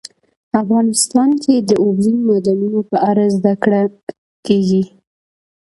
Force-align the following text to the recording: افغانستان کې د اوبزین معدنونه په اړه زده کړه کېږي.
افغانستان 0.61 1.29
کې 1.43 1.55
د 1.69 1.71
اوبزین 1.83 2.17
معدنونه 2.27 2.81
په 2.91 2.97
اړه 3.09 3.23
زده 3.37 3.53
کړه 3.63 3.81
کېږي. 4.47 4.83